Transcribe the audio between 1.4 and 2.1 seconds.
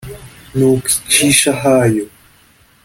ahayo